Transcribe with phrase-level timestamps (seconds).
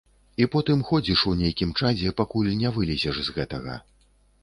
[0.43, 3.81] І потым ходзіш у нейкім чадзе, пакуль не вылезеш з гэтага.